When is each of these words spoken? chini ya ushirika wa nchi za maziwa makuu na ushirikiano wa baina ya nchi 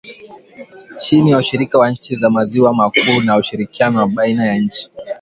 chini 1.03 1.31
ya 1.31 1.37
ushirika 1.37 1.79
wa 1.79 1.91
nchi 1.91 2.15
za 2.15 2.29
maziwa 2.29 2.73
makuu 2.73 3.21
na 3.23 3.37
ushirikiano 3.37 3.99
wa 3.99 4.07
baina 4.07 4.45
ya 4.45 4.57
nchi 4.57 4.91